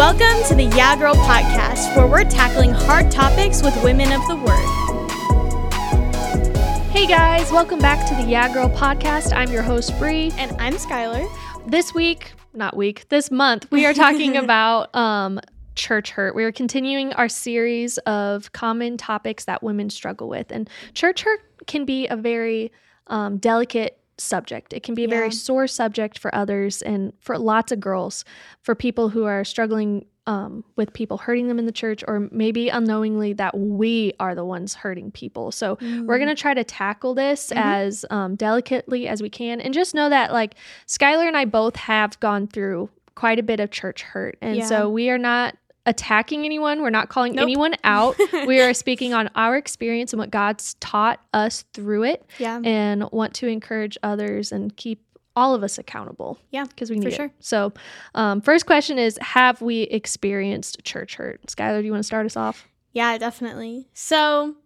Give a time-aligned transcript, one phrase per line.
[0.00, 4.36] Welcome to the Yeah Girl podcast, where we're tackling hard topics with women of the
[4.36, 4.66] word.
[6.90, 9.36] Hey guys, welcome back to the Yeah Girl podcast.
[9.36, 10.32] I'm your host Brea.
[10.38, 11.30] And I'm Skylar.
[11.66, 15.38] This week, not week, this month, we are talking about um
[15.74, 16.34] church hurt.
[16.34, 20.50] We are continuing our series of common topics that women struggle with.
[20.50, 22.72] And church hurt can be a very
[23.08, 24.72] um, delicate subject.
[24.72, 25.14] It can be a Yeah.
[25.16, 28.24] very sore subject for others and for lots of girls,
[28.62, 32.68] for people who are struggling um, with people hurting them in the church, or maybe
[32.68, 35.50] unknowingly that we are the ones hurting people.
[35.50, 37.56] So we're going to try to tackle this Mhm.
[37.56, 39.60] as um, delicately as we can.
[39.60, 40.54] And just know that, like,
[40.86, 44.36] Skylar and I both have gone through quite a bit of church hurt.
[44.40, 44.66] And Yeah.
[44.66, 47.42] so we are not attacking anyone, we're not calling Nope.
[47.44, 48.16] anyone out.
[48.46, 52.60] we are speaking on our experience and what God's taught us through it Yeah.
[52.62, 55.02] and want to encourage others and keep
[55.36, 56.38] all of us accountable.
[56.50, 57.26] Yeah, because we for need sure.
[57.26, 57.32] it.
[57.40, 57.72] So,
[58.14, 61.40] um, first question is Have we experienced church hurt?
[61.46, 62.66] Skylar, do you want to start us off?
[62.92, 63.88] Yeah, definitely.
[63.94, 64.56] So,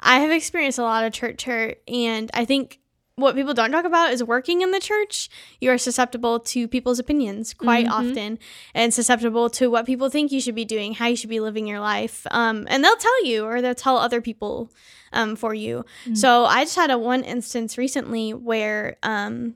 [0.00, 2.80] I have experienced a lot of church hurt, and I think
[3.16, 5.30] what people don't talk about is working in the church.
[5.58, 7.90] You are susceptible to people's opinions quite Mhm.
[7.90, 8.38] often,
[8.74, 11.66] and susceptible to what people think you should be doing, how you should be living
[11.66, 12.26] your life.
[12.30, 14.70] Um, and they'll tell you, or they'll tell other people
[15.12, 15.84] um, for you.
[16.04, 16.16] Mm.
[16.18, 19.54] So, I just had a one instance recently where um,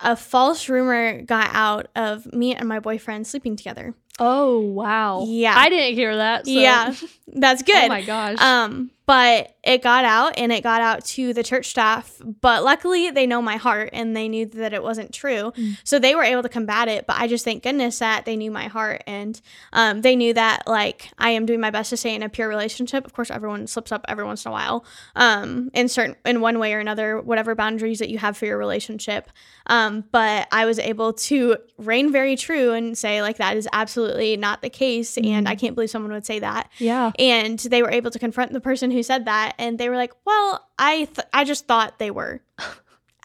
[0.00, 3.94] a false rumor got out of me and my boyfriend sleeping together.
[4.20, 5.24] Oh, wow.
[5.26, 5.54] Yeah.
[5.56, 6.44] I didn't hear that.
[6.46, 6.94] so- Yeah,
[7.26, 7.86] that's good.
[7.86, 8.38] Oh, my gosh.
[8.40, 12.22] Um, but it got out and it got out to the church staff.
[12.40, 15.50] But luckily, they know my heart and they knew that it wasn't true.
[15.56, 15.78] Mm.
[15.82, 17.08] So they were able to combat it.
[17.08, 19.40] But I just thank goodness that they knew my heart and
[19.72, 22.48] um, they knew that like I am doing my best to stay in a pure
[22.48, 23.04] relationship.
[23.04, 24.84] Of course, everyone slips up every once in a while,
[25.16, 28.58] um, in certain in one way or another, whatever boundaries that you have for your
[28.58, 29.28] relationship.
[29.66, 34.36] Um, but I was able to reign very true and say like that is absolutely
[34.36, 35.48] not the case, and Mm.
[35.48, 37.12] I can't believe someone would say that yeah.
[37.18, 40.12] and they were able to confront the person who said that and they were like
[40.24, 42.40] well i th- i just thought they were.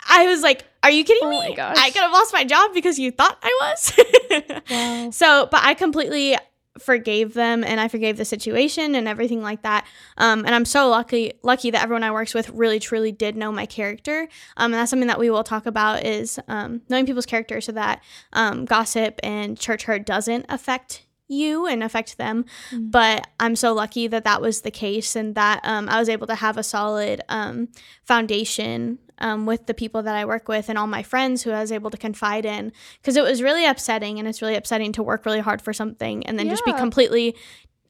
[0.08, 1.50] I was like are you kidding Oh me?
[1.50, 1.78] my gosh.
[1.80, 4.62] i could have lost my job because you thought i was.
[4.70, 5.10] Wow.
[5.12, 6.36] so but i completely
[6.78, 9.88] forgave them and i forgave the situation and everything like that.
[10.18, 13.52] Um, and i'm so lucky lucky that everyone i works with really truly did know
[13.52, 14.28] my character.
[14.58, 17.72] Um, and that's something that we will talk about is um, knowing people's character so
[17.72, 18.04] that
[18.34, 22.46] um, gossip and church hurt doesn't affect you and affect them.
[22.72, 22.92] Mm.
[22.92, 26.28] but i'm so lucky that that was the case and that um, i was able
[26.28, 27.70] to have a solid um,
[28.04, 31.62] foundation um, with the people that i work with and all my friends who i
[31.62, 32.72] was able to confide in.
[33.02, 36.26] Because it was really upsetting and it's really upsetting to work really hard for something
[36.26, 37.36] and then just be completely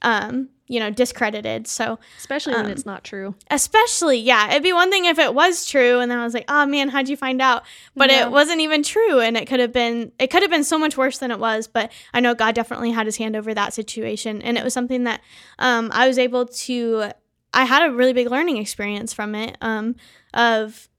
[0.02, 3.36] um, you know discredited so Especially when um, it's not true.
[3.52, 6.46] especially yeah it'd be one thing if it was true and then i was like
[6.50, 7.64] oh man how'd you find out
[7.96, 8.26] but Yeah.
[8.26, 10.98] it wasn't even true and it could have been it could have been so much
[10.98, 14.42] worse than it was but i know god definitely had his hand over that situation
[14.42, 15.22] and it was something that
[15.60, 17.12] um, i was able to
[17.54, 19.96] i had a really big learning experience from it um,
[20.34, 20.90] of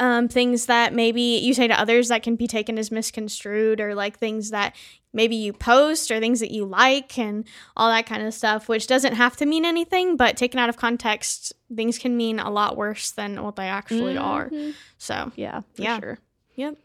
[0.00, 3.94] um, things that maybe you say to others that can be taken as misconstrued or
[3.94, 4.74] like things that
[5.12, 7.44] maybe you post or things that you like and
[7.76, 10.76] all that kind of stuff, which doesn't have to mean anything, but taken out of
[10.76, 14.50] context, things can mean a lot worse than what they actually are.
[14.50, 14.74] Mhm.
[14.98, 16.00] So, Yeah, for Yeah.
[16.00, 16.18] sure.
[16.56, 16.76] Yep.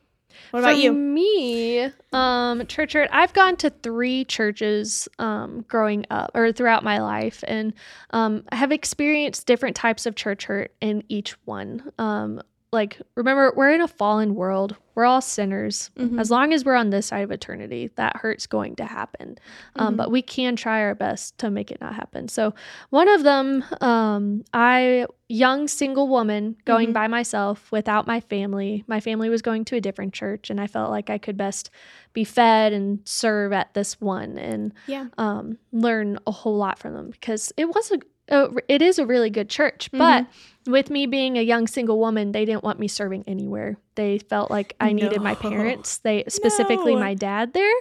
[0.52, 0.92] What about For you?
[0.94, 3.10] Me, um, church hurt.
[3.12, 7.74] I've gone to three churches um, growing up or throughout my life, and
[8.12, 11.92] um, I have experienced different types of church hurt in each one.
[11.98, 12.42] Um,
[12.72, 14.76] like, remember, we're in a fallen world.
[14.94, 15.90] We're all sinners.
[15.98, 16.20] Mhm.
[16.20, 19.38] As long as we're on this side of eternity, that hurt's going to happen.
[19.76, 19.98] Um, Mhm.
[19.98, 22.28] But we can try our best to make it not happen.
[22.28, 22.54] So,
[22.92, 26.94] one of them, um, I, young single woman, going Mhm.
[26.94, 28.84] by myself without my family.
[28.88, 31.72] My family was going to a different church, and I felt like I could best
[32.14, 35.06] be fed and serve at this one and Yeah.
[35.18, 38.00] um, learn a whole lot from them because it was a,
[38.32, 39.98] a it is a really good church, Mm-hmm.
[39.98, 40.28] but
[40.68, 43.78] with me being a young single woman, they didn't want me serving anywhere.
[43.96, 45.98] They felt like I needed my parents.
[45.98, 47.02] They specifically No.
[47.02, 47.74] my dad there.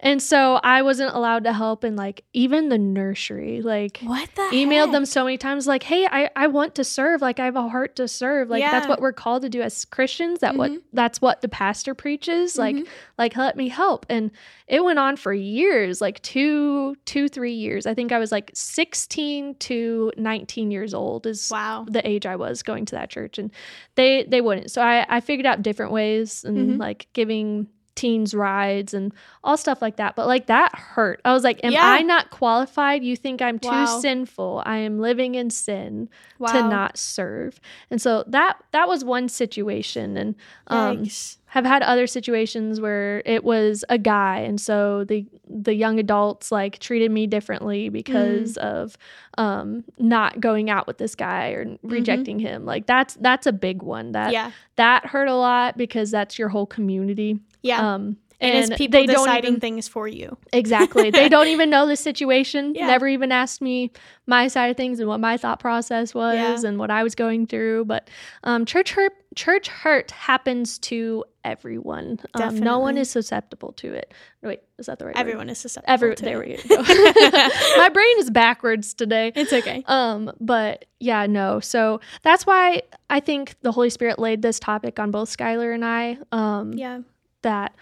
[0.00, 3.60] And so I wasn't allowed to help in like even the nursery.
[3.60, 7.20] Like What the emailed them so many times like, "Hey, I I want to serve.
[7.20, 8.48] Like I have a heart to serve.
[8.48, 10.40] Like that's what we're called to do as Christians.
[10.40, 10.78] That what Mhm.
[10.94, 12.56] that's what the pastor preaches.
[12.56, 12.86] Like Mhm.
[13.18, 14.30] like let me help." And
[14.68, 17.84] it went on for years, like 2 2 3 years.
[17.86, 21.84] I think I was like 16 to 19 years old is Wow.
[21.88, 23.50] the age I was going to that church and
[23.94, 24.70] they they wouldn't.
[24.70, 26.80] So I I figured out different ways and Mhm.
[26.80, 29.10] like giving teens rides and
[29.42, 30.14] all stuff like that.
[30.16, 31.18] But like that hurt.
[31.24, 31.80] I was like, am Yeah.
[31.82, 33.02] I not qualified?
[33.02, 34.00] You think I'm too Wow.
[34.00, 34.62] sinful.
[34.66, 36.52] I am living in sin Wow.
[36.52, 37.58] to not serve.
[37.90, 40.34] And so that that was one situation and
[40.66, 41.38] um Yikes.
[41.56, 46.52] Have had other situations where it was a guy and so the the young adults
[46.52, 48.62] like treated me differently because mm.
[48.62, 48.98] of
[49.38, 51.88] um not going out with this guy or mm-hmm.
[51.88, 52.46] rejecting mm-hmm.
[52.46, 54.50] him like that's that's a big one that yeah.
[54.76, 59.00] that hurt a lot because that's your whole community yeah um and, and it's people
[59.00, 60.36] they deciding even, things for you.
[60.52, 61.10] Exactly.
[61.12, 62.74] they don't even know the situation.
[62.74, 62.86] Yeah.
[62.86, 63.92] Never even asked me
[64.26, 66.68] my side of things and what my thought process was yeah.
[66.68, 67.86] and what I was going through.
[67.86, 68.10] But
[68.44, 72.18] um, church hurt, church hurt happens to everyone.
[72.34, 74.12] Um, no one is susceptible to it.
[74.42, 75.16] Wait, is that the right?
[75.16, 75.52] Everyone word?
[75.52, 75.92] is susceptible.
[75.92, 76.62] Every, there it.
[76.62, 76.82] we go.
[77.78, 79.32] my brain is backwards today.
[79.34, 79.82] It's okay.
[79.86, 81.60] Um, but yeah, no.
[81.60, 85.84] So that's why I think the Holy Spirit laid this topic on both Skylar and
[85.84, 86.18] I.
[86.32, 87.00] Um, yeah.
[87.42, 87.74] That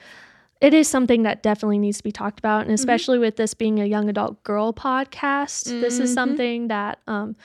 [0.61, 2.75] it is something that definitely needs to be talked about and mm-hmm.
[2.75, 3.25] especially mm-hmm.
[3.25, 5.81] with this being a young adult girl podcast mm-hmm.
[5.81, 6.15] this is mm-hmm.
[6.15, 7.37] something that um,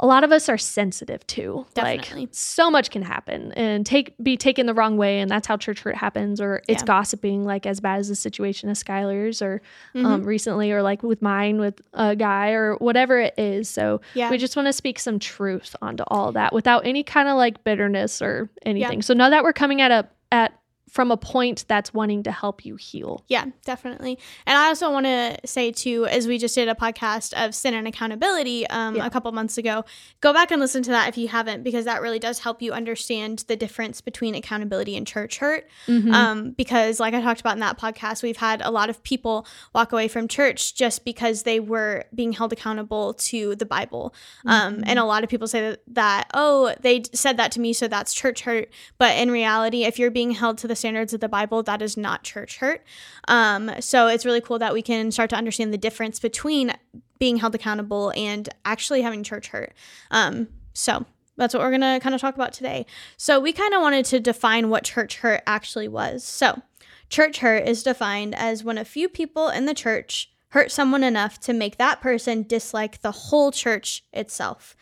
[0.00, 2.22] a lot of us are sensitive to Definitely.
[2.22, 5.56] like so much can happen and take be taken the wrong way and that's how
[5.56, 6.86] church hurt happens or it's yeah.
[6.86, 9.62] gossiping like as bad as the situation of skylar's or
[9.94, 10.12] um, mm-hmm.
[10.12, 14.30] um, recently or like with mine with a guy or whatever it is so yeah.
[14.30, 17.62] we just want to speak some truth onto all that without any kind of like
[17.62, 19.04] bitterness or anything yeah.
[19.04, 20.58] so now that we're coming at a at
[20.94, 23.24] from a point that's wanting to help you heal.
[23.26, 24.16] Yeah, definitely.
[24.46, 27.74] And I also want to say too, as we just did a podcast of sin
[27.74, 29.04] and accountability um, yeah.
[29.04, 29.84] a couple months ago,
[30.20, 32.70] go back and listen to that if you haven't, because that really does help you
[32.72, 35.68] understand the difference between accountability and church hurt.
[35.88, 36.14] Mm-hmm.
[36.14, 39.48] Um, because, like I talked about in that podcast, we've had a lot of people
[39.74, 44.14] walk away from church just because they were being held accountable to the Bible.
[44.46, 44.82] Um, mm-hmm.
[44.86, 47.88] and a lot of people say that, that, oh, they said that to me, so
[47.88, 48.70] that's church hurt.
[48.96, 51.96] But in reality, if you're being held to the standards of the Bible, that is
[51.96, 52.84] not church hurt.
[53.26, 56.74] Um, so it's really cool that we can start to understand the difference between
[57.18, 59.72] being held accountable and actually having church hurt.
[60.10, 61.06] Um, so
[61.38, 62.84] that's what we're going to kind of talk about today.
[63.16, 66.22] So we kind of wanted to define what church hurt actually was.
[66.22, 66.60] So
[67.08, 71.40] church hurt is defined as when a few people in the church hurt someone enough
[71.40, 74.76] to make that person dislike the whole church itself.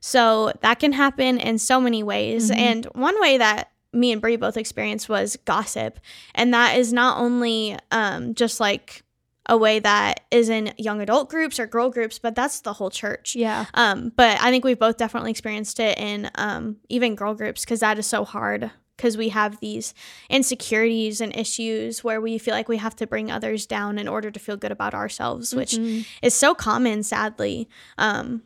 [0.00, 2.50] So that can happen in so many ways.
[2.50, 2.60] Mm-hmm.
[2.60, 5.98] And one way that me and Brea both experienced was gossip.
[6.34, 9.02] And that is not only um, just like
[9.46, 12.90] a way that is in young adult groups or girl groups, but that's the whole
[12.90, 13.34] church.
[13.34, 13.64] Yeah.
[13.74, 17.80] Um, but I think we've both definitely experienced it in um, even girl groups because
[17.80, 19.94] that is so hard because we have these
[20.28, 24.30] insecurities and issues where we feel like we have to bring others down in order
[24.30, 26.02] to feel good about ourselves, which mm-hmm.
[26.20, 27.68] is so common, sadly.
[27.96, 28.42] Um,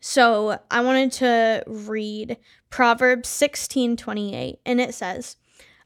[0.00, 2.36] so I wanted to read
[2.70, 5.36] Proverbs 16 28, and it says,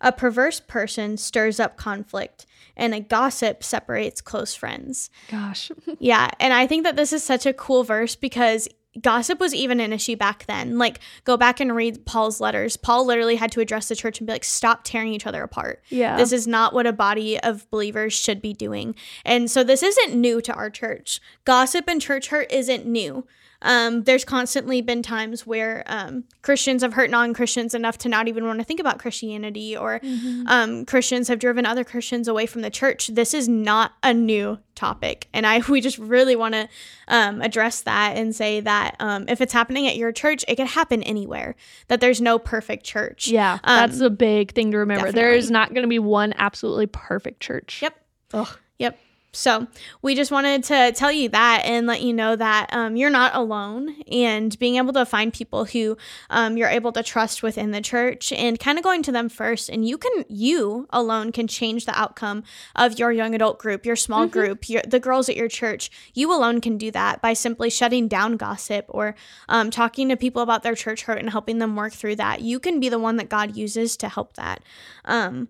[0.01, 2.47] A perverse person stirs up conflict,
[2.77, 5.11] and a gossip separates close friends.
[5.31, 5.71] Gosh.
[5.99, 6.31] yeah.
[6.41, 8.69] And I think that this is such a cool verse because
[9.01, 10.79] gossip was even an issue back then.
[10.79, 12.77] Like, go back and read Paul's letters.
[12.77, 15.83] Paul literally had to address the church and be like, stop tearing each other apart.
[15.89, 16.17] Yeah.
[16.17, 18.95] This is not what a body of believers should be doing.
[19.25, 21.21] And so, this isn't new to our church.
[21.45, 23.27] Gossip and church hurt isn't new.
[23.63, 28.29] Um, there's constantly been times where um, Christians have hurt non Christians enough to not
[28.29, 30.47] even want to think about Christianity, or mm-hmm.
[30.47, 33.09] um, Christians have driven other Christians away from the church.
[33.09, 35.29] This is not a new topic.
[35.33, 36.69] And I we just really want to
[37.09, 40.67] um, address that and say that um, if it's happening at your church, it could
[40.67, 41.55] happen anywhere.
[41.89, 43.29] That there's no perfect church.
[43.29, 45.07] Yeah, um, that's a big thing to remember.
[45.07, 45.23] Definitely.
[45.23, 47.81] There is not going to be one absolutely perfect church.
[47.83, 47.97] Yep.
[48.35, 48.59] Ugh.
[48.79, 48.99] Yep.
[49.35, 49.67] So,
[50.03, 53.35] we just wanted to tell you that and let you know that um, you're not
[53.35, 55.97] alone and being able to find people who
[56.29, 59.71] um, you're able to trust within the church and kind of going to them first.
[59.71, 62.45] And you can, you alone can change the outcome
[62.77, 64.33] of your young adult group, your small mm-hmm.
[64.39, 65.91] group, your, the girls at your church.
[66.13, 69.15] You alone can do that by simply shutting down gossip or
[69.49, 72.43] um, talking to people about their church hurt and helping them work through that.
[72.43, 74.63] You can be the one that God uses to help that.
[75.07, 75.49] Um,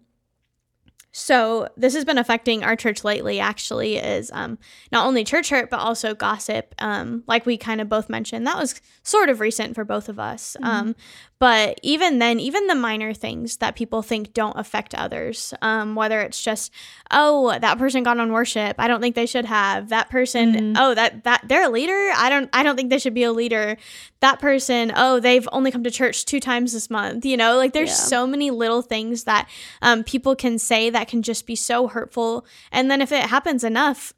[1.13, 3.39] so this has been affecting our church lately.
[3.39, 4.59] Actually, is um,
[4.91, 6.75] not only church hurt but also gossip.
[6.79, 10.19] Um, like we kind of both mentioned, that was sort of recent for both of
[10.19, 10.57] us.
[10.57, 10.67] Mm-hmm.
[10.67, 10.97] Um,
[11.43, 16.21] but even then, even the minor things that people think don't affect others, um, whether
[16.21, 16.71] it's just,
[17.11, 19.89] oh, that person got on worship, I don't think they should have.
[19.89, 20.75] That person, mm-hmm.
[20.77, 22.13] oh, that that they're a leader.
[22.15, 23.77] I don't I don't think they should be a leader.
[24.21, 27.25] That person, oh, they've only come to church two times this month.
[27.25, 27.95] You know, like there's yeah.
[27.97, 29.49] so many little things that
[29.83, 32.47] um, people can say that can just be so hurtful.
[32.71, 34.15] And then if it happens enough,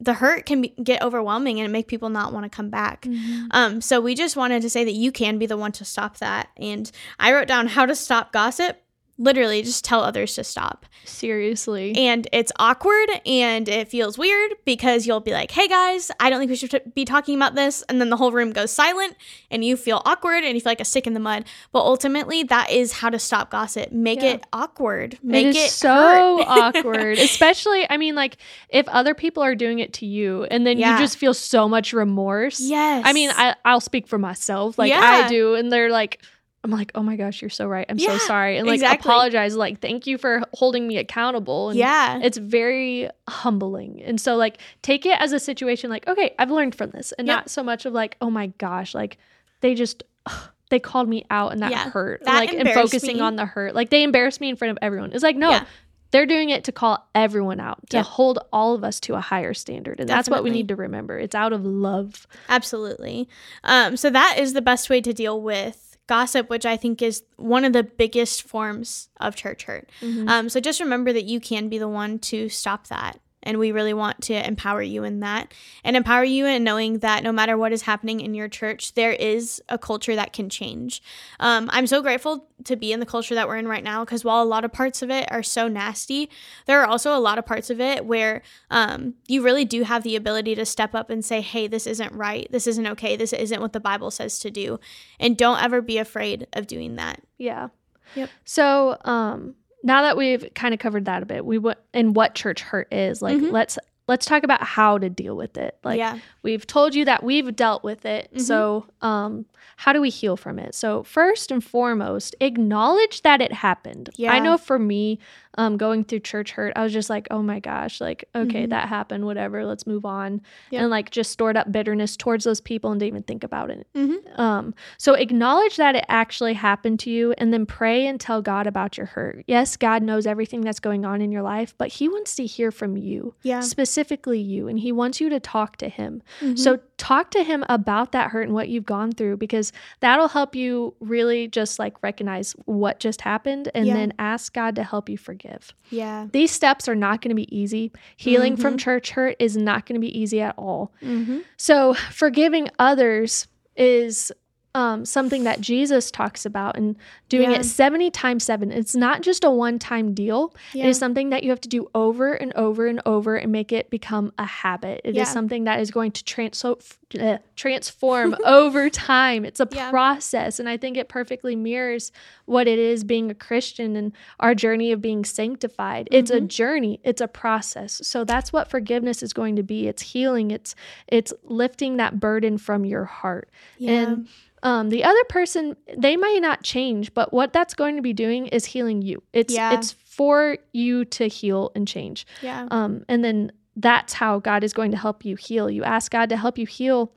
[0.00, 3.02] the hurt can be, get overwhelming and make people not want to come back.
[3.02, 3.46] Mm-hmm.
[3.50, 6.18] Um, so we just wanted to say that you can be the one to stop
[6.18, 6.50] that.
[6.56, 8.80] And I wrote down how to stop gossip.
[9.18, 10.86] Literally just tell others to stop.
[11.04, 11.92] Seriously.
[11.96, 16.38] And it's awkward and it feels weird because you'll be like, hey guys, I don't
[16.38, 17.82] think we should t- be talking about this.
[17.88, 19.16] And then the whole room goes silent
[19.50, 21.44] and you feel awkward and you feel like a stick in the mud.
[21.72, 23.90] But ultimately, that is how to stop gossip.
[23.90, 24.34] Make Yeah.
[24.34, 25.18] it awkward.
[25.22, 28.36] Make it it, so awkward especially i mean like
[28.68, 30.92] if other people are doing it to you and then Yeah.
[30.94, 33.02] you just feel so much remorse yes.
[33.04, 35.00] i mean I, i'll speak for myself like Yeah.
[35.24, 36.20] i do and they're like
[36.64, 39.08] i'm like oh my gosh you're so right i'm so sorry and like exactly.
[39.08, 42.18] apologize like thank you for holding me accountable and yeah.
[42.22, 46.74] it's very humbling and so like take it as a situation like okay i've learned
[46.74, 47.36] from this and Yep.
[47.36, 49.18] not so much of like oh my gosh like
[49.60, 50.02] they just
[50.70, 53.22] they called me out and that Yeah, hurt that like and focusing me.
[53.22, 55.64] on the hurt like they embarrassed me in front of everyone it's like no Yeah.
[56.10, 58.02] they're doing it to call everyone out to Yeah.
[58.02, 61.16] hold all of us to a higher standard and that's what we need to remember
[61.18, 63.28] it's out of love Absolutely.
[63.64, 67.22] Um, so that is the best way to deal with gossip, which I think is
[67.36, 69.88] one of the biggest forms of church hurt.
[70.00, 70.28] Mm-hmm.
[70.28, 73.20] Um, so just remember that you can be the one to stop that.
[73.42, 75.54] And we really want to empower you in that
[75.84, 79.12] and empower you in knowing that no matter what is happening in your church, there
[79.12, 81.02] is a culture that can change.
[81.38, 84.24] Um, I'm so grateful to be in the culture that we're in right now because
[84.24, 86.28] while a lot of parts of it are so nasty,
[86.66, 90.02] there are also a lot of parts of it where um, you really do have
[90.02, 92.48] the ability to step up and say, hey, this isn't right.
[92.50, 93.16] This isn't okay.
[93.16, 94.80] This isn't what the Bible says to do.
[95.20, 97.22] And don't ever be afraid of doing that.
[97.38, 97.68] yeah
[98.14, 98.30] Yep.
[98.44, 102.34] so um now that we've kind of covered that a bit we went and what
[102.34, 103.52] church hurt is like Mhm.
[103.52, 106.18] let's let's talk about how to deal with it like yeah.
[106.42, 108.40] we've told you that we've dealt with it Mhm.
[108.40, 109.44] so um
[109.76, 114.32] how do we heal from it so first and foremost acknowledge that it happened Yeah.
[114.32, 115.18] i know for me
[115.56, 118.70] um going through church hurt i was just like oh my gosh like okay Mhm.
[118.70, 120.80] that happened whatever let's move on Yep.
[120.82, 123.86] and like just stored up bitterness towards those people and didn't even think about it
[123.94, 124.40] Mm-hmm.
[124.40, 128.66] um, so acknowledge that it actually happened to you and then pray and tell God
[128.66, 129.44] about your hurt.
[129.46, 132.70] Yes, God knows everything that's going on in your life, but He wants to hear
[132.70, 133.60] from you, Yeah.
[133.60, 136.22] specifically you, and He wants you to talk to Him.
[136.40, 136.58] Mhm.
[136.58, 140.54] So talk to Him about that hurt and what you've gone through because that'll help
[140.54, 143.94] you really just like recognize what just happened and Yeah.
[143.94, 145.74] then ask God to help you forgive.
[145.90, 146.26] yeah.
[146.30, 147.90] These steps are not going to be easy.
[148.16, 148.78] Healing from Mhm.
[148.80, 150.92] church hurt is not going to be easy at all.
[151.02, 151.38] Mm-hmm.
[151.56, 154.30] So, forgiving others is
[154.78, 156.96] um, something that Jesus talks about and
[157.28, 157.58] doing Yeah.
[157.60, 158.70] it 70 times 7.
[158.70, 160.54] It's not just a one time deal.
[160.72, 160.84] Yeah.
[160.84, 163.72] It is something that you have to do over and over and over and make
[163.72, 165.00] it become a habit.
[165.04, 165.24] It is Yeah.
[165.24, 166.80] something that is going to transo-
[167.18, 169.44] uh, transform over time.
[169.44, 170.60] It's a process.
[170.60, 172.12] And I think it perfectly mirrors
[172.44, 176.08] what it is being a Christian and our journey of being sanctified.
[176.12, 176.48] It's a Mhm.
[176.48, 178.00] journey, it's a process.
[178.04, 179.88] So that's what forgiveness is going to be.
[179.88, 180.74] It's healing, it's
[181.08, 183.48] it's lifting that burden from your heart.
[183.84, 184.28] And
[184.62, 188.46] um, the other person, they might not change, but what that's going to be doing
[188.48, 189.22] is healing you.
[189.32, 189.74] It's Yeah.
[189.74, 192.26] it's for you to heal and change.
[192.42, 192.66] yeah.
[192.70, 195.70] Um, and then that's how God is going to help you heal.
[195.70, 197.12] You ask God to help you heal,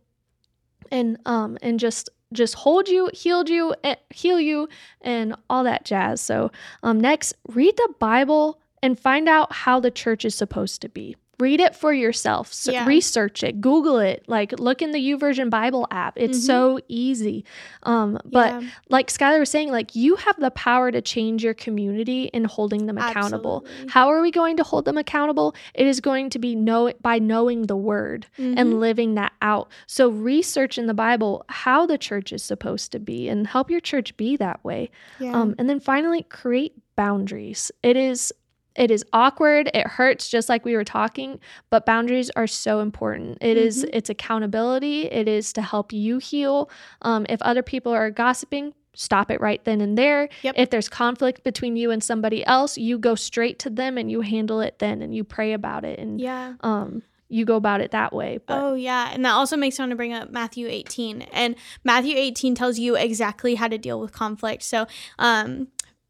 [0.92, 4.70] and um, and just just hold you, healed you, eh, heal you,
[5.02, 6.22] and all that jazz.
[6.22, 6.52] So
[6.84, 11.16] um, next, read the Bible and find out how the church is supposed to be.
[11.42, 12.54] Read it for yourself.
[12.54, 12.86] So Yeah.
[12.86, 13.60] Research it.
[13.60, 14.24] Google it.
[14.28, 16.14] Like look in the YouVersion Bible app.
[16.18, 16.46] It's Mhm.
[16.46, 17.44] so easy.
[17.84, 18.70] Um, but Yeah.
[18.90, 22.86] like Skylar was saying, like you have the power to change your community in holding
[22.86, 23.64] them accountable.
[23.66, 23.92] Absolutely.
[23.92, 25.56] How are we going to hold them accountable?
[25.74, 28.54] It is going to be know by knowing the word Mhm.
[28.58, 29.70] and living that out.
[29.88, 33.80] So research in the Bible how the church is supposed to be and help your
[33.82, 34.90] church be that way.
[35.20, 35.32] yeah.
[35.34, 37.72] Um, and then finally create boundaries.
[37.82, 38.32] It is
[38.76, 43.38] it is awkward, it hurts just like we were talking, but boundaries are so important.
[43.42, 43.90] It is Mhm.
[43.94, 46.70] it's accountability, it is to help you heal.
[47.02, 50.30] Um, if other people are gossiping, stop it right then and there.
[50.42, 50.56] Yep.
[50.58, 54.22] If there's conflict between you and somebody else, you go straight to them and you
[54.22, 56.54] handle it then and you pray about it and yeah.
[56.62, 58.40] um you go about it that way.
[58.46, 61.22] But Oh yeah, and that also makes me want to bring up Matthew 18.
[61.32, 64.64] And Matthew 18 tells you exactly how to deal with conflict.
[64.64, 64.86] So,
[65.18, 65.68] um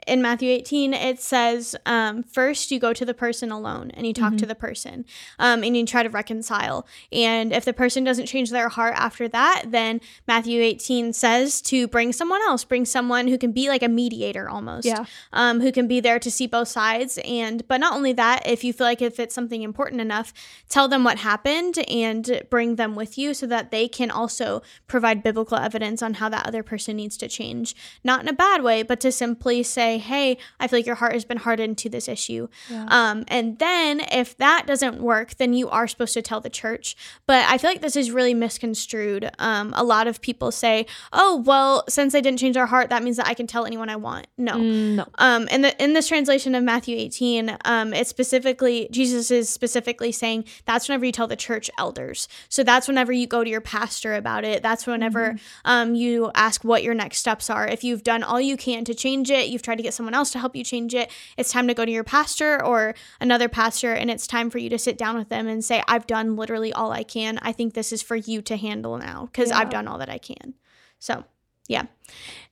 [0.07, 4.13] in Matthew 18, it says, um, first you go to the person alone and you
[4.13, 4.39] talk Mhm.
[4.39, 5.05] to the person
[5.37, 6.87] um, and you try to reconcile.
[7.11, 11.87] And if the person doesn't change their heart after that, then Matthew 18 says to
[11.87, 15.05] bring someone else, bring someone who can be like a mediator almost yeah.
[15.33, 17.19] um, who can be there to see both sides.
[17.23, 20.33] And but not only that, if you feel like if it's something important enough,
[20.67, 25.23] tell them what happened and bring them with you so that they can also provide
[25.23, 27.75] biblical evidence on how that other person needs to change.
[28.03, 30.95] Not in a bad way, but to simply say, say, hey, I feel like your
[30.95, 32.47] heart has been hardened to this issue.
[32.69, 32.85] Yeah.
[32.89, 36.95] Um, and then if that doesn't work, then you are supposed to tell the church.
[37.27, 39.29] But I feel like this is really misconstrued.
[39.39, 43.03] Um, a lot of people say, oh, well, since they didn't change their heart, that
[43.03, 44.27] means that I can tell anyone I want.
[44.37, 44.53] No.
[44.53, 45.05] Mm, no.
[45.17, 50.11] Um, in the in this translation of Matthew 18, um, it's specifically Jesus is specifically
[50.11, 52.27] saying that's whenever you tell the church elders.
[52.49, 54.63] So that's whenever you go to your pastor about it.
[54.63, 57.67] That's whenever um, you ask what your next steps are.
[57.67, 60.31] If you've done all you can to change it, you've tried to get someone else
[60.31, 61.11] to help you change it.
[61.37, 64.69] It's time to go to your pastor or another pastor, and it's time for you
[64.69, 67.37] to sit down with them and say, "I've done literally all I can.
[67.41, 69.59] I think this is for you to handle now because Yeah.
[69.59, 70.55] I've done all that I can."
[70.99, 71.23] So,
[71.67, 71.83] yeah.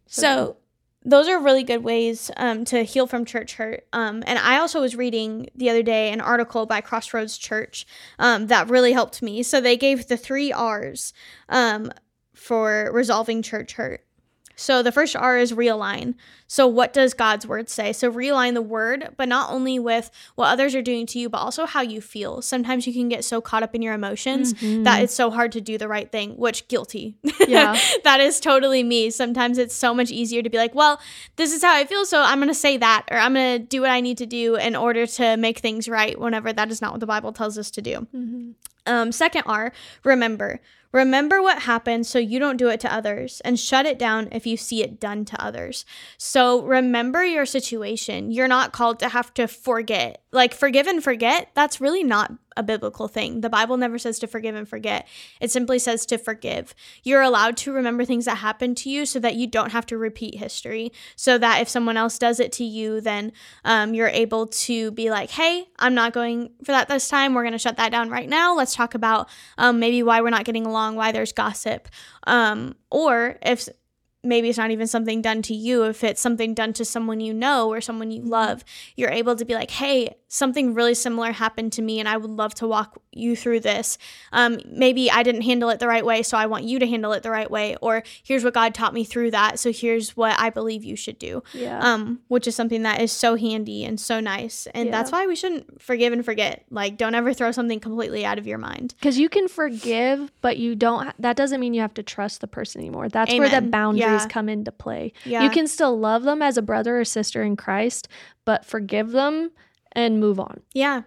[0.08, 0.58] So So,
[1.06, 3.86] those are really good ways um, to heal from church hurt.
[3.94, 7.86] Um, and I also was reading the other day an article by Crossroads Church
[8.20, 9.42] um, that really helped me.
[9.42, 11.14] So they gave the three R's
[11.48, 11.92] um,
[12.34, 14.04] for resolving church hurt.
[14.60, 16.16] So the first R is realign.
[16.46, 17.94] So what does God's word say?
[17.94, 21.38] So realign the word, but not only with what others are doing to you, but
[21.38, 22.42] also how you feel.
[22.42, 25.62] Sometimes you can get so caught up in your emotions that it's so hard to
[25.62, 27.16] do the right thing, which guilty.
[27.48, 27.80] Yeah.
[28.04, 29.12] that is totally me.
[29.12, 31.00] Sometimes it's so much easier to be like, well,
[31.38, 33.66] this is how I feel, so I'm going to say that or I'm going to
[33.66, 36.82] do what I need to do in order to make things right whenever that is
[36.82, 38.08] not what the Bible tells us to do.
[38.14, 38.56] Mhm.
[38.86, 39.72] Um, second R,
[40.04, 40.60] remember.
[40.92, 44.48] Remember what happened so you don't do it to others and shut it down if
[44.48, 45.86] you see it done to others.
[46.18, 48.32] So remember your situation.
[48.32, 50.24] You're not called to have to forget.
[50.32, 53.42] Like forgive and forget, that's really not a biblical thing.
[53.42, 55.08] The Bible never says to forgive and forget.
[55.40, 56.76] It simply says to forgive.
[57.04, 59.98] You're allowed to remember things that happened to you so that you don't have to
[59.98, 60.92] repeat history.
[61.16, 63.32] So that if someone else does it to you, then
[63.64, 67.34] um, you're able to be like, hey, I'm not going for that this time.
[67.34, 68.56] We're going to shut that down right now.
[68.56, 71.88] Let's talk about um, maybe why we're not getting along, why there's gossip.
[72.26, 73.68] Um, or if
[74.24, 77.34] maybe it's not even something done to you, if it's something done to someone you
[77.34, 78.64] know or someone you love,
[78.96, 82.32] you're able to be like, hey, something really similar happened to me and I would
[82.32, 83.98] love to walk you through this.
[84.32, 87.12] Um, maybe I didn't handle it the right way, so I want you to handle
[87.14, 87.76] it the right way.
[87.82, 91.20] Or here's what God taught me through that, so here's what I believe you should
[91.20, 91.44] do.
[91.54, 91.80] Yeah.
[91.80, 94.68] Um, which is something that is so handy and so nice.
[94.74, 96.66] And that's why we shouldn't forgive and forget.
[96.72, 98.96] Like, don't ever throw something completely out of your mind.
[99.00, 101.14] Because you can forgive, but you don't.
[101.22, 103.10] That doesn't mean you have to trust the person anymore.
[103.10, 104.28] That's where the boundaries Yeah.
[104.28, 105.14] come into play.
[105.26, 105.44] Yeah.
[105.44, 108.08] You can still love them as a brother or sister in Christ,
[108.46, 109.52] but forgive them
[109.92, 110.62] and move on.
[110.74, 111.02] Yeah.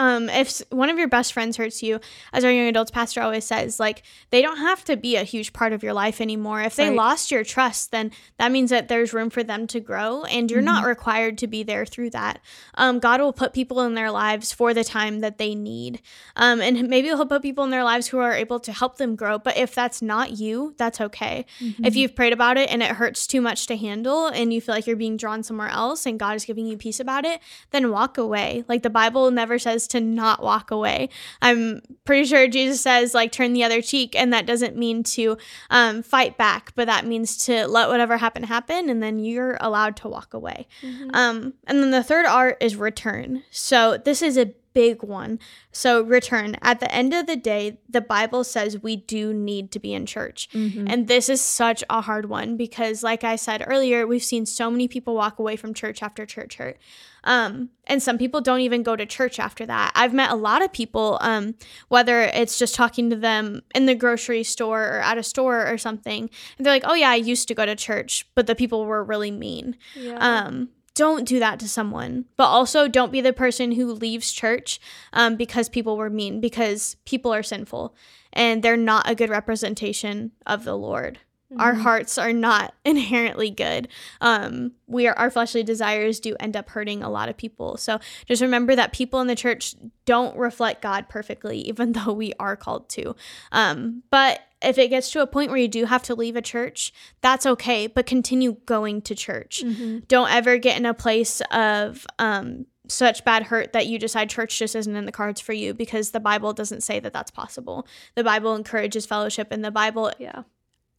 [0.00, 2.00] Um, if one of your best friends hurts you,
[2.32, 5.52] as our young adults pastor always says, like they don't have to be a huge
[5.52, 6.62] part of your life anymore.
[6.62, 6.96] If they Right.
[6.96, 10.62] lost your trust, then that means that there's room for them to grow, and you're
[10.62, 12.40] not required to be there through that.
[12.76, 16.00] Um, God will put people in their lives for the time that they need,
[16.34, 19.16] um, and maybe He'll put people in their lives who are able to help them
[19.16, 19.38] grow.
[19.38, 21.44] But if that's not you, that's okay.
[21.84, 24.74] If you've prayed about it and it hurts too much to handle, and you feel
[24.74, 27.90] like you're being drawn somewhere else, and God is giving you peace about it, then
[27.90, 28.64] walk away.
[28.66, 31.08] Like the Bible never says to not walk away.
[31.40, 35.36] I'm pretty sure Jesus says like turn the other cheek, and that doesn't mean to
[35.70, 39.96] um, fight back, but that means to let whatever happen happen, and then you're allowed
[39.98, 40.66] to walk away.
[41.14, 43.42] Um, and then the third R is return.
[43.50, 45.38] So this is a big one.
[45.72, 46.56] So return.
[46.62, 50.06] At the end of the day, the Bible says we do need to be in
[50.06, 50.48] church.
[50.88, 54.70] And this is such a hard one because, like I said earlier, we've seen so
[54.70, 56.78] many people walk away from church after church hurt.
[57.24, 59.92] Um, and some people don't even go to church after that.
[59.94, 61.54] I've met a lot of people, um,
[61.88, 65.76] whether it's just talking to them in the grocery store or at a store or
[65.76, 68.86] something, and they're like, oh, yeah, I used to go to church, but the people
[68.86, 69.76] were really mean.
[69.94, 70.16] Yeah.
[70.16, 74.80] Um, don't do that to someone, but also don't be the person who leaves church
[75.12, 77.94] um, because people were mean, because people are sinful
[78.32, 81.18] and they're not a good representation of the Lord.
[81.56, 83.88] Our hearts are not inherently good.
[84.20, 87.76] Um, we are our fleshly desires do end up hurting a lot of people.
[87.76, 92.32] So just remember that people in the church don't reflect God perfectly, even though we
[92.38, 93.14] are called to.
[93.52, 96.42] Um, but if it gets to a point where you do have to leave a
[96.42, 97.86] church, that's okay.
[97.86, 99.62] But continue going to church.
[99.64, 100.06] Mhm.
[100.06, 104.58] Don't ever get in a place of um, such bad hurt that you decide church
[104.58, 107.86] just isn't in the cards for you because the Bible doesn't say that that's possible.
[108.16, 110.42] The Bible encourages fellowship, and the Bible Yeah.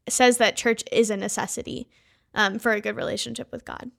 [0.09, 1.87] Says that church is a necessity
[2.33, 3.91] um, for a good relationship with God.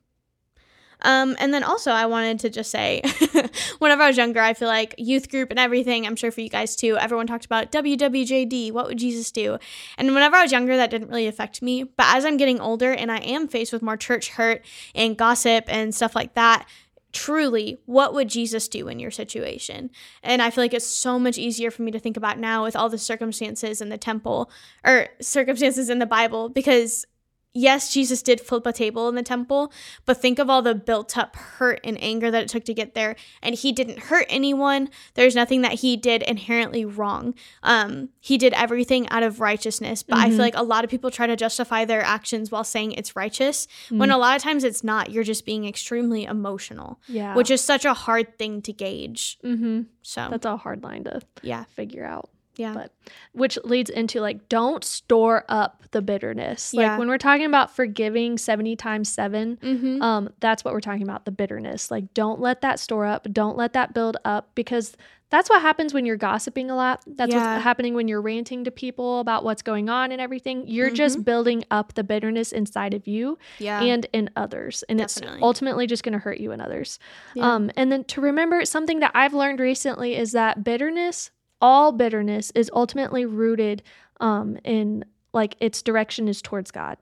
[1.03, 3.03] Um, and then also, I wanted to just say,
[3.79, 6.49] whenever I was younger, I feel like youth group and everything, I'm sure for you
[6.49, 9.59] guys too, everyone talked about WWJD, what would Jesus do?
[9.99, 11.83] And whenever I was younger, that didn't really affect me.
[11.85, 15.65] But as I'm getting older and I am faced with more church hurt and gossip
[15.67, 16.67] and stuff like that,
[17.13, 19.91] truly, what would Jesus do in your situation?
[20.23, 22.75] And I feel like it's so much easier for me to think about now with
[22.75, 24.51] all the circumstances in the temple
[24.85, 27.07] or circumstances in the Bible because
[27.55, 29.73] yes, Jesus did flip a table in the temple,
[30.05, 32.95] but think of all the built up hurt and anger that it took to get
[32.95, 33.17] there.
[33.43, 34.89] And he didn't hurt anyone.
[35.15, 37.35] There's nothing that he did inherently wrong.
[37.63, 40.03] Um, he did everything out of righteousness.
[40.03, 40.23] But mm-hmm.
[40.23, 40.41] I feel mm-hmm.
[40.41, 43.99] like a lot of people try to justify their actions while saying it's righteous, mm-hmm.
[43.99, 45.11] when a lot of times it's not.
[45.11, 47.01] You're just being extremely emotional.
[47.09, 47.35] Yeah.
[47.35, 49.39] Which is such a hard thing to gauge.
[49.45, 49.83] Mm-hmm.
[50.03, 52.31] So that's a hard line to yeah figure out.
[52.57, 52.75] Yeah.
[52.75, 52.93] But
[53.33, 56.75] which leads into like don't store up the bitterness.
[56.75, 56.99] Like yeah.
[56.99, 60.03] when we're talking about forgiving 70 times 7, mm-hmm.
[60.03, 61.91] um that's what we're talking about, the bitterness.
[61.91, 64.97] Like don't let that store up, don't let that build up because
[65.33, 67.03] that's what happens when you're gossiping a lot.
[67.07, 67.55] That's yeah.
[67.55, 70.65] what's happening when you're ranting to people about what's going on and everything.
[70.67, 70.95] You're mm-hmm.
[70.95, 73.81] just building up the bitterness inside of you yeah.
[73.81, 74.85] and in others.
[74.91, 75.37] And Definitely.
[75.37, 76.99] it's ultimately just going to hurt you and others.
[77.35, 77.51] Yeah.
[77.51, 81.31] Um, and then to remember something that I've learned recently is that bitterness
[81.63, 83.83] all bitterness is ultimately rooted
[84.21, 86.99] um, in like its direction is towards God.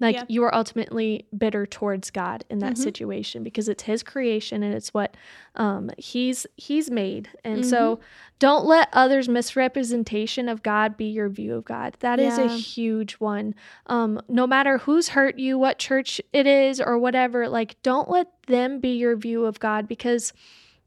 [0.00, 0.24] Like yeah.
[0.28, 2.82] you are ultimately bitter towards God in that mm-hmm.
[2.82, 5.16] situation because it's His creation and it's what
[5.56, 7.28] um, He's He's made.
[7.44, 7.68] And mm-hmm.
[7.70, 8.00] so,
[8.38, 11.96] don't let others' misrepresentation of God be your view of God.
[11.98, 12.28] That yeah.
[12.28, 13.56] is a huge one.
[13.86, 18.28] Um, no matter who's hurt you, what church it is, or whatever, like don't let
[18.46, 20.32] them be your view of God because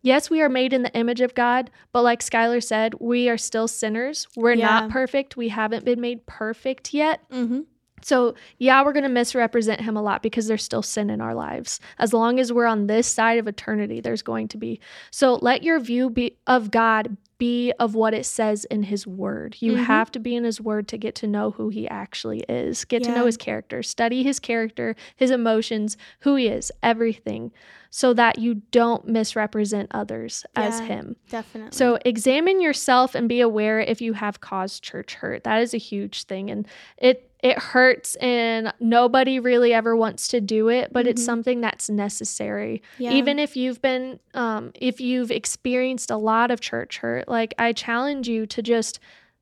[0.01, 3.37] yes, we are made in the image of God, but like Skylar said, we are
[3.37, 4.27] still sinners.
[4.35, 4.65] We're yeah.
[4.65, 5.37] not perfect.
[5.37, 7.21] We haven't been made perfect yet.
[7.29, 7.61] Mm-hmm.
[8.01, 11.35] So, yeah, we're going to misrepresent him a lot because there's still sin in our
[11.35, 11.79] lives.
[11.99, 14.79] As long as we're on this side of eternity, there's going to be.
[15.11, 19.57] So, let your view be of God be of what it says in his word.
[19.59, 19.83] You mm-hmm.
[19.85, 22.85] have to be in his word to get to know who he actually is.
[22.85, 23.07] Get yeah.
[23.07, 27.51] to know his character, study his character, his emotions, who he is, everything
[27.91, 31.15] so that you don't misrepresent others yeah, as him.
[31.29, 31.75] Definitely.
[31.77, 35.43] So examine yourself and be aware if you have caused church hurt.
[35.43, 40.41] That is a huge thing and it it hurts and nobody really ever wants to
[40.41, 41.11] do it, but mm-hmm.
[41.11, 42.81] it's something that's necessary.
[42.99, 43.13] Yeah.
[43.13, 47.73] Even if you've been um if you've experienced a lot of church hurt, like I
[47.73, 48.99] challenge you to just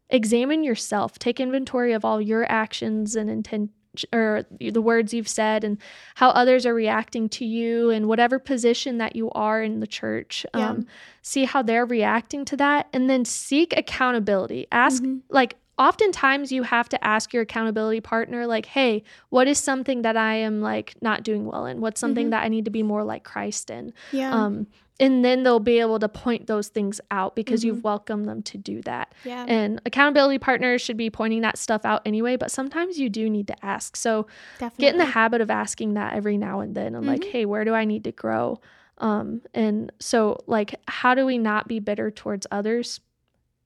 [0.10, 3.72] examine yourself, take inventory of all your actions and intent
[4.14, 5.78] or the words you've said and
[6.16, 10.46] how others are reacting to you and whatever position that you are in the church
[10.56, 10.70] yeah.
[10.70, 10.86] um,
[11.24, 15.18] see how they're reacting to that and then seek accountability ask mm-hmm.
[15.30, 20.18] like oftentimes you have to ask your accountability partner like hey what is something that
[20.18, 22.32] i am like not doing well in what's something mm-hmm.
[22.32, 24.68] that i need to be more like christ in yeah um
[25.00, 27.68] and then they'll be able to point those things out because mm-hmm.
[27.68, 29.13] you've welcomed them to do that.
[29.24, 29.46] Yeah.
[29.48, 33.48] And accountability partners should be pointing that stuff out anyway, but sometimes you do need
[33.48, 33.96] to ask.
[33.96, 34.28] So
[34.60, 34.84] Definitely.
[34.84, 37.08] get in the habit of asking that every now and then and mm-hmm.
[37.08, 38.60] like, hey, where do I need to grow?
[38.98, 43.00] Um, and so like how do we not be bitter towards others?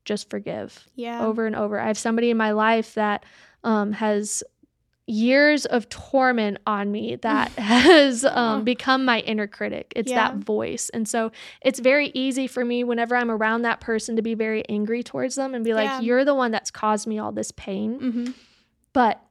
[0.05, 0.87] Just forgive.
[0.95, 1.25] Yeah.
[1.25, 1.79] Over and over.
[1.79, 3.25] I have somebody in my life that
[3.63, 4.43] um, has
[5.05, 9.93] years of torment on me that has um, become my inner critic.
[9.95, 10.29] It's yeah.
[10.29, 10.89] that voice.
[10.89, 14.67] And so it's very easy for me whenever I'm around that person to be very
[14.69, 16.01] angry towards them and be like, yeah.
[16.01, 17.99] you're the one that's caused me all this pain.
[17.99, 18.31] Mm-hmm.
[18.93, 19.21] But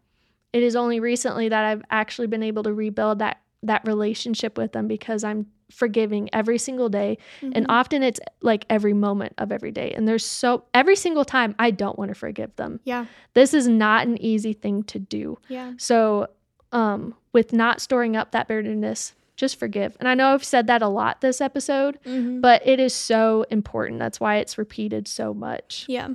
[0.53, 4.73] it is only recently that I've actually been able to rebuild that that relationship with
[4.73, 7.53] them because I'm forgiving every single day mm-hmm.
[7.55, 11.55] and often it's like every moment of every day and there's so every single time
[11.59, 12.81] I don't want to forgive them.
[12.85, 13.07] Yeah.
[13.35, 15.39] This is not an easy thing to do.
[15.49, 15.73] Yeah.
[15.79, 16.29] So
[16.73, 19.97] um with not storing up that bitterness just forgive.
[19.99, 22.41] And I know I've said that a lot this episode, mm-hmm.
[22.41, 23.99] but it is so important.
[23.99, 25.87] That's why it's repeated so much.
[25.89, 26.11] Yeah.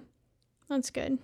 [0.70, 1.18] That's good.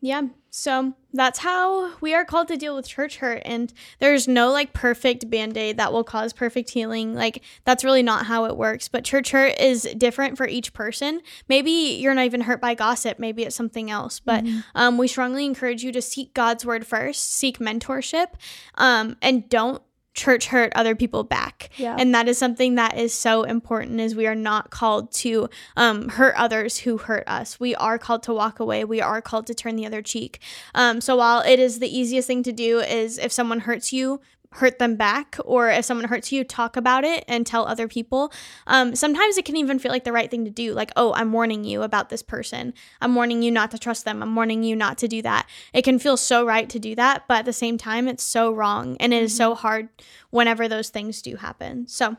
[0.00, 0.22] Yeah.
[0.56, 3.42] So that's how we are called to deal with church hurt.
[3.44, 7.12] And there's no like perfect band aid that will cause perfect healing.
[7.12, 8.86] Like, that's really not how it works.
[8.86, 11.22] But church hurt is different for each person.
[11.48, 14.20] Maybe you're not even hurt by gossip, maybe it's something else.
[14.20, 14.60] But mm-hmm.
[14.76, 18.28] um, we strongly encourage you to seek God's word first, seek mentorship,
[18.76, 19.82] um, and don't
[20.14, 21.70] church hurt other people back.
[21.76, 21.96] Yeah.
[21.98, 26.08] and that is something that is so important is we are not called to um,
[26.08, 27.58] hurt others who hurt us.
[27.58, 28.84] We are called to walk away.
[28.84, 30.40] We are called to turn the other cheek.
[30.74, 34.20] Um, so while it is the easiest thing to do is if someone hurts you
[34.54, 38.32] hurt them back or if someone hurts you talk about it and tell other people.
[38.66, 41.32] Um, sometimes it can even feel like the right thing to do like oh i'm
[41.32, 42.72] warning you about this person.
[43.00, 44.22] I'm warning you not to trust them.
[44.22, 45.48] I'm warning you not to do that.
[45.72, 48.52] It can feel so right to do that but at the same time it's so
[48.52, 49.60] wrong and it is so mm-hmm.
[49.60, 49.88] hard
[50.30, 51.88] whenever those things do happen.
[51.88, 52.16] So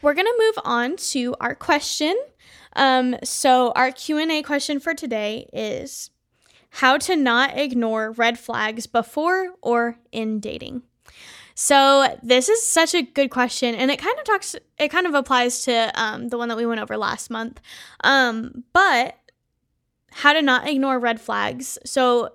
[0.00, 2.16] we're going to move on to our question.
[2.74, 6.10] Um, so our q&a question for today is
[6.76, 10.82] how to not ignore red flags before or in dating
[11.54, 14.56] so this is such a good question, and it kind of talks.
[14.78, 17.60] It kind of applies to um, the one that we went over last month.
[18.04, 19.16] Um, but
[20.10, 21.78] how to not ignore red flags.
[21.84, 22.32] So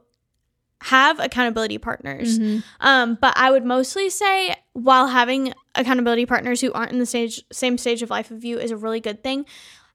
[0.81, 2.37] have accountability partners.
[2.39, 2.63] Mhm.
[2.79, 7.43] Um, but I would mostly say while having accountability partners who aren't in the stage
[7.51, 9.45] same stage of life of you is a really good thing.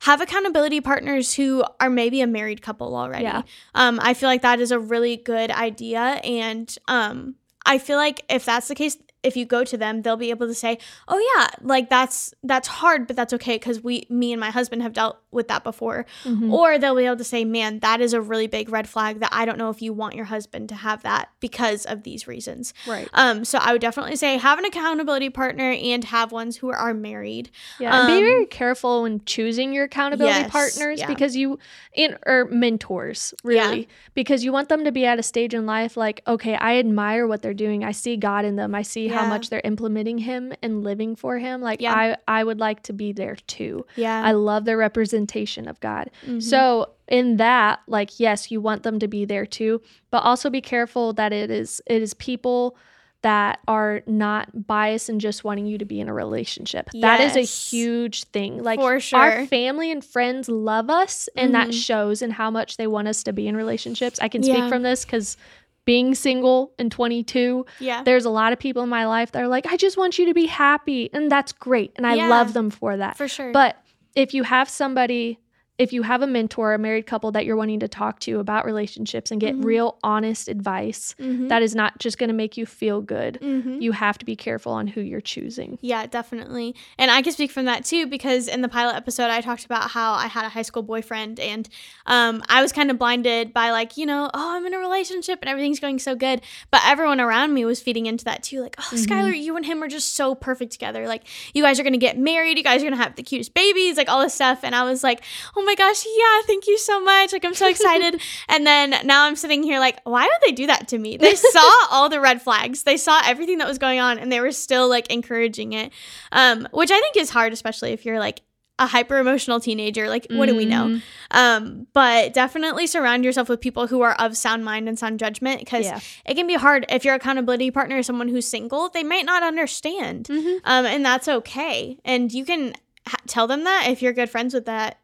[0.00, 3.22] Have accountability partners who are maybe a married couple already.
[3.24, 3.42] Yeah.
[3.76, 8.24] Um, I feel like that is a really good idea, and um, I feel like
[8.28, 11.18] if that's the case, if you go to them, they'll be able to say, "Oh
[11.36, 14.92] yeah, like that's that's hard, but that's okay because we, me and my husband have
[14.92, 16.52] dealt with that before." Mhm.
[16.52, 19.30] Or they'll be able to say, "Man, that is a really big red flag that
[19.32, 22.72] I don't know if you want your husband to have that because of these reasons."
[22.86, 23.08] right.
[23.14, 26.94] Um, so I would definitely say have an accountability partner and have ones who are
[26.94, 27.50] married.
[27.80, 31.06] Yeah, and be Um, very careful when choosing your accountability Yes, partners yeah.
[31.06, 31.58] because you
[31.94, 35.96] in or mentors really because you want them to be at a stage in life
[35.96, 37.84] like okay, I admire what they're doing.
[37.84, 38.74] I see God in them.
[38.74, 41.60] I see how much they're implementing him and living for him.
[41.60, 41.94] Like Yeah.
[41.94, 43.86] I I would like to be there too.
[43.96, 44.22] Yeah.
[44.24, 45.21] I love their representation
[45.68, 46.10] of God.
[46.26, 46.42] Mhm.
[46.42, 49.80] So in that, like yes, you want them to be there too,
[50.10, 52.76] but also be careful that it is it is people
[53.22, 56.90] that are not biased and just wanting you to be in a relationship.
[57.00, 58.60] That is a huge thing.
[58.62, 59.20] Like For sure.
[59.20, 61.84] our family and friends love us and that Mhm.
[61.84, 64.18] shows in how much they want us to be in relationships.
[64.20, 64.54] I can Yeah.
[64.54, 65.36] speak from this cuz
[65.84, 68.02] being single and 22, yeah.
[68.02, 70.26] there's a lot of people in my life that are like, I just want you
[70.26, 71.08] to be happy.
[71.12, 71.92] And that's great.
[71.96, 72.28] And I Yeah.
[72.28, 73.16] love them for that.
[73.16, 73.52] For sure.
[73.52, 73.76] But
[74.14, 75.38] if you have somebody,
[75.78, 78.64] if you have a mentor, a married couple that you're wanting to talk to about
[78.66, 79.64] relationships and get Mhm.
[79.64, 81.48] real honest advice, Mhm.
[81.48, 83.38] that is not just going to make you feel good.
[83.42, 83.80] Mhm.
[83.82, 85.78] You have to be careful on who you're choosing.
[85.80, 86.74] Yeah, definitely.
[86.98, 89.90] And I can speak from that too because in the pilot episode, I talked about
[89.90, 91.68] how I had a high school boyfriend and
[92.06, 95.38] um, I was kind of blinded by, like, you know, oh, I'm in a relationship
[95.40, 96.42] and everything's going so good.
[96.70, 98.60] But everyone around me was feeding into that too.
[98.60, 99.06] Like, oh, Mhm.
[99.06, 101.08] Skylar, you and him are just so perfect together.
[101.08, 101.22] Like,
[101.54, 102.58] you guys are going to get married.
[102.58, 104.60] You guys are going to have the cutest babies, like all this stuff.
[104.62, 105.22] And I was like,
[105.56, 107.32] oh my gosh, yeah, thank you so much.
[107.32, 108.20] Like, I'm so excited.
[108.48, 111.16] and then now I'm sitting here like, why would they do that to me?
[111.22, 112.82] They saw all the red flags.
[112.82, 115.92] They saw everything that was going on and they were still like encouraging it
[116.32, 118.40] um, which I think is hard, especially if you're like
[118.78, 120.08] a hyper emotional teenager.
[120.08, 120.86] Like, what do we know?
[120.86, 121.02] Mhm.
[121.30, 125.60] Um, but definitely surround yourself with people who are of sound mind and sound judgment
[125.60, 126.00] because Yeah.
[126.26, 128.88] it can be hard if your accountability partner is someone who's single.
[128.88, 130.60] They might not understand, Mhm.
[130.64, 131.98] um, and that's okay.
[132.04, 132.74] And you can
[133.06, 134.98] ha- tell them that if you're good friends with that.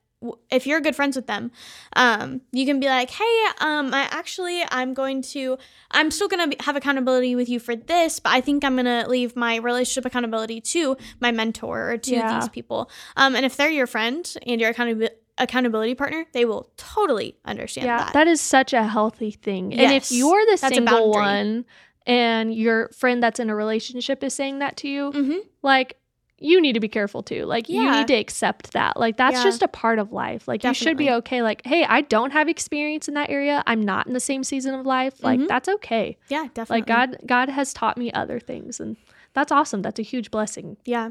[0.51, 1.53] If you're good friends with them,
[1.95, 5.57] um, you can be like, "Hey, um, I actually I'm going to
[5.93, 9.37] I'm still gonna have accountability with you for this, but I think I'm gonna leave
[9.37, 12.41] my relationship accountability to my mentor or to Yeah.
[12.41, 12.91] these people.
[13.17, 17.87] Um, and if they're your friend and your accountability accountability partner, they will totally understand
[17.87, 18.13] Yeah, that.
[18.13, 19.73] that is such a healthy thing.
[19.73, 21.65] And if you're the that's single one
[22.07, 25.39] and your friend that's in a relationship is saying that to you, mm-hmm.
[25.63, 25.97] like
[26.41, 27.45] you need to be careful too.
[27.45, 28.97] Like you need to accept that.
[28.97, 29.43] Like that's Yeah.
[29.45, 30.47] just a part of life.
[30.47, 31.43] Like you should be okay.
[31.43, 33.63] Like, hey, I don't have experience in that area.
[33.67, 35.23] I'm not in the same season of life.
[35.23, 35.49] Like Mhm.
[35.49, 36.17] that's okay.
[36.29, 36.77] Yeah, definitely.
[36.81, 38.97] Like God God has taught me other things and
[39.35, 39.83] that's awesome.
[39.83, 40.77] That's a huge blessing.
[40.85, 41.11] Yeah.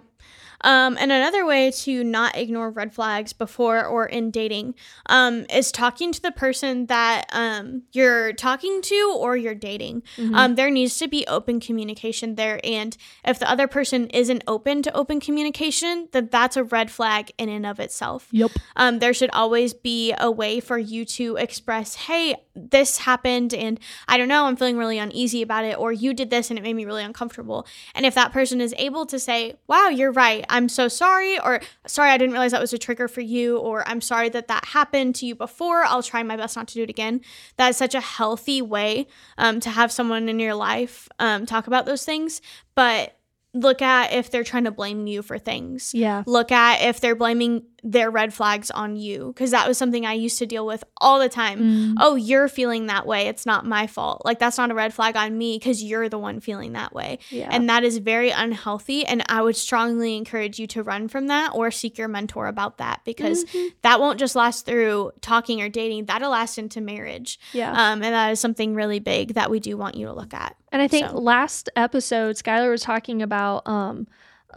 [0.61, 4.73] Um, and another way to not ignore red flags before or in dating
[5.05, 10.01] um, is talking to the person that um, you're talking to or you're dating.
[10.17, 10.35] Mhm.
[10.35, 12.59] Um, there needs to be open communication there.
[12.63, 17.31] And if the other person isn't open to open communication, then that's a red flag
[17.37, 18.27] in and of itself.
[18.31, 18.51] Yep.
[18.75, 23.79] um, there should always be a way for you to express, hey, this happened and
[24.07, 26.63] I don't know, I'm feeling really uneasy about it, or you did this and it
[26.63, 27.67] made me really uncomfortable.
[27.93, 31.61] And if that person is able to say, wow, you're right, I'm so sorry, or
[31.85, 34.65] sorry, I didn't realize that was a trigger for you, or I'm sorry that that
[34.65, 37.21] happened to you before, I'll try my best not to do it again.
[37.57, 41.67] That is such a healthy way um, to have someone in your life um, talk
[41.67, 42.41] about those things.
[42.75, 43.13] But
[43.53, 46.21] look at if they're trying to blame you for things Yeah.
[46.27, 50.13] look at if they're blaming their red flags on you because that was something I
[50.13, 51.59] used to deal with all the time.
[51.59, 51.93] Mm.
[51.99, 53.27] Oh, you're feeling that way.
[53.27, 54.23] It's not my fault.
[54.25, 57.19] Like that's not a red flag on me because you're the one feeling that way.
[57.29, 57.49] Yeah.
[57.51, 61.51] And that is very unhealthy and I would strongly encourage you to run from that
[61.53, 63.73] or seek your mentor about that because Mhm.
[63.83, 66.05] that won't just last through talking or dating.
[66.05, 67.39] That'll last into marriage.
[67.53, 67.71] yeah.
[67.71, 70.55] Um, and that is something really big that we do want you to look at.
[70.71, 74.07] And I think So- last episode, Skylar was talking about um,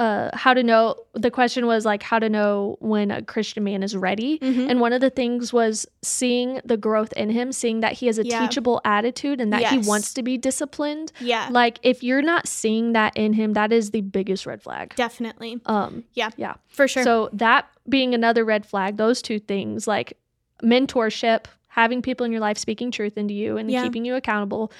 [0.00, 0.94] uh, how to know.
[1.12, 4.38] The question was like how to know when a Christian man is ready.
[4.38, 4.70] Mhm.
[4.70, 8.18] And one of the things was seeing the growth in him, seeing that he has
[8.18, 8.40] a Yeah.
[8.40, 11.12] teachable attitude and that he wants to be disciplined.
[11.20, 14.94] Yeah, Like if you're not seeing that in him, that is the biggest red flag.
[14.96, 15.60] definitely.
[15.66, 16.30] Um, Yeah.
[16.36, 16.54] yeah.
[16.68, 17.02] For sure.
[17.04, 20.14] So that being another red flag, those two things like
[20.62, 23.82] mentorship, having people in your life speaking truth into you and Yeah.
[23.82, 24.72] keeping you accountable,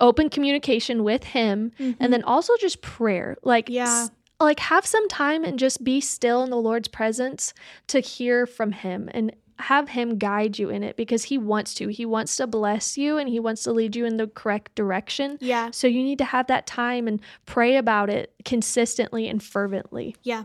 [0.00, 1.96] open communication with him, Mhm.
[2.00, 3.36] and then also just prayer.
[3.42, 4.08] Like Yeah.
[4.40, 7.54] Like have some time and just be still in the Lord's presence
[7.88, 11.88] to hear from him and have him guide you in it because he wants to.
[11.88, 15.38] He wants to bless you and he wants to lead you in the correct direction.
[15.40, 15.70] Yeah.
[15.70, 20.16] So you need to have that time and pray about it consistently and fervently.
[20.22, 20.44] Yeah.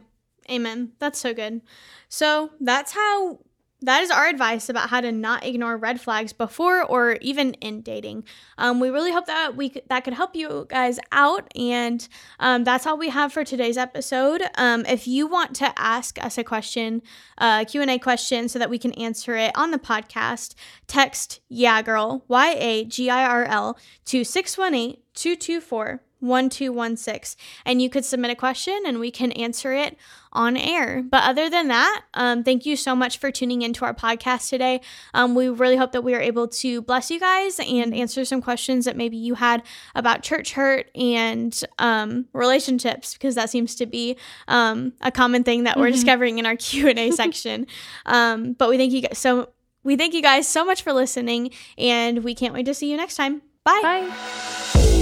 [0.49, 0.93] Amen.
[0.99, 1.61] That's so good.
[2.09, 3.39] So that's how
[3.81, 7.81] that is our advice about how to not ignore red flags before or even in
[7.81, 8.23] dating.
[8.57, 12.07] Um, we really hope that we that could help you guys out, and
[12.39, 14.43] um, that's all we have for today's episode.
[14.55, 17.01] Um, if you want to ask us a question,
[17.37, 20.53] uh, Q and A question, so that we can answer it on the podcast,
[20.87, 27.89] text yeah girl y a g i r l to 618 224 1216 and you
[27.89, 29.97] could submit a question and we can answer it
[30.33, 31.03] on air.
[31.03, 34.81] But other than that um, thank you so much for tuning into our podcast today.
[35.13, 38.41] Um, we really hope that we are able to bless you guys and answer some
[38.41, 39.63] questions that maybe you had
[39.95, 44.17] about church hurt and um, relationships because that seems to be
[44.47, 45.81] um, a common thing that mm-hmm.
[45.81, 47.67] we're discovering in our q&a section.
[48.05, 49.49] Um, but we thank you guys so
[49.83, 52.97] we thank you guys so much for listening and we can't wait to see you
[52.97, 53.41] next time.
[53.63, 53.79] Bye.
[53.81, 54.97] Bye